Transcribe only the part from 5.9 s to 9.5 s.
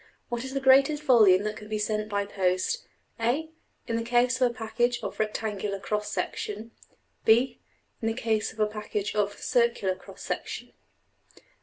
section; (\textit{b})~in the case of a package of